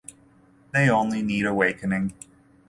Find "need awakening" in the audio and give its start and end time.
1.21-2.15